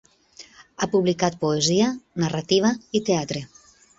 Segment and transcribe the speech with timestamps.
[0.79, 1.91] Ha publicat poesia,
[2.23, 3.45] narrativa i teatre.